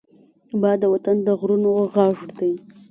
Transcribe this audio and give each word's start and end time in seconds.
باد 0.61 0.77
د 0.81 0.83
وطن 0.93 1.15
د 1.27 1.27
غرونو 1.39 1.69
غږ 1.93 2.15
دی 2.37 2.53